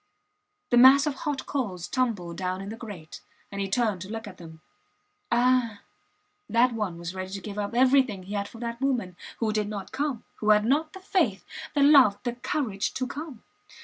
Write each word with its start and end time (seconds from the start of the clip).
The 0.71 0.77
mass 0.77 1.05
of 1.05 1.13
hot 1.13 1.45
coals 1.45 1.87
tumbled 1.87 2.35
down 2.37 2.59
in 2.59 2.69
the 2.69 2.75
grate, 2.75 3.21
and 3.51 3.61
he 3.61 3.69
turned 3.69 4.01
to 4.01 4.09
look 4.09 4.25
at 4.27 4.37
them... 4.37 4.59
Ah! 5.31 5.81
That 6.49 6.71
one 6.71 6.97
was 6.97 7.13
ready 7.13 7.29
to 7.33 7.39
give 7.39 7.59
up 7.59 7.75
everything 7.75 8.23
he 8.23 8.33
had 8.33 8.47
for 8.47 8.57
that 8.61 8.81
woman 8.81 9.15
who 9.37 9.53
did 9.53 9.67
not 9.69 9.91
come 9.91 10.23
who 10.37 10.49
had 10.49 10.65
not 10.65 10.93
the 10.93 11.01
faith, 11.01 11.45
the 11.75 11.83
love, 11.83 12.17
the 12.23 12.33
courage 12.33 12.95
to 12.95 13.05
come. 13.05 13.43